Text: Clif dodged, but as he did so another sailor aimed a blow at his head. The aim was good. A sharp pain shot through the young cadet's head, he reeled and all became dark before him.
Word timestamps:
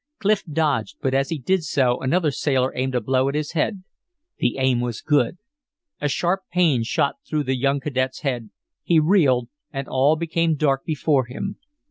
Clif 0.17 0.43
dodged, 0.51 0.95
but 0.99 1.13
as 1.13 1.29
he 1.29 1.37
did 1.37 1.63
so 1.63 1.99
another 1.99 2.31
sailor 2.31 2.75
aimed 2.75 2.95
a 2.95 3.01
blow 3.01 3.29
at 3.29 3.35
his 3.35 3.51
head. 3.51 3.83
The 4.39 4.57
aim 4.57 4.79
was 4.81 4.99
good. 4.99 5.37
A 6.01 6.09
sharp 6.09 6.39
pain 6.51 6.81
shot 6.81 7.17
through 7.29 7.43
the 7.43 7.55
young 7.55 7.79
cadet's 7.79 8.21
head, 8.21 8.49
he 8.81 8.99
reeled 8.99 9.49
and 9.71 9.87
all 9.87 10.15
became 10.15 10.55
dark 10.55 10.85
before 10.85 11.25
him. 11.27 11.57